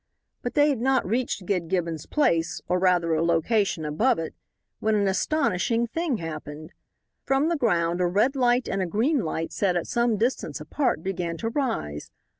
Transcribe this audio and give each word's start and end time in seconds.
But 0.41 0.55
they 0.55 0.69
had 0.69 0.81
not 0.81 1.05
reached 1.05 1.45
Gid 1.45 1.67
Gibbons's 1.67 2.07
place, 2.07 2.59
or 2.67 2.79
rather 2.79 3.13
a 3.13 3.21
location 3.23 3.85
above 3.85 4.17
it, 4.17 4.33
when 4.79 4.95
an 4.95 5.07
astonishing 5.07 5.85
thing 5.85 6.17
happened. 6.17 6.73
From 7.23 7.49
the 7.49 7.55
ground 7.55 8.01
a 8.01 8.07
red 8.07 8.35
light 8.35 8.67
and 8.67 8.81
a 8.81 8.87
green 8.87 9.19
light 9.19 9.51
set 9.51 9.75
at 9.75 9.85
some 9.85 10.17
distance 10.17 10.59
apart 10.59 11.03
began 11.03 11.37
to 11.37 11.49
rise. 11.49 12.09